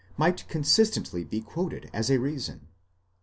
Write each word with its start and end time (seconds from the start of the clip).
might 0.17 0.47
consistently 0.47 1.23
be 1.23 1.39
quoted 1.41 1.87
as 1.93 2.09
a 2.09 2.17
reason." 2.17 2.67